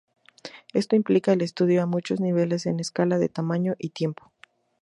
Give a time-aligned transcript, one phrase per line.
[0.73, 4.31] Esto implica el estudio a muchos niveles en escala de tamaño y tiempo.